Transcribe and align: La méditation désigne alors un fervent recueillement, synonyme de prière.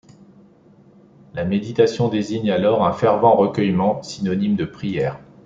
La 1.35 1.45
méditation 1.45 2.07
désigne 2.07 2.49
alors 2.49 2.87
un 2.87 2.91
fervent 2.91 3.35
recueillement, 3.35 4.01
synonyme 4.01 4.55
de 4.55 4.65
prière. 4.65 5.19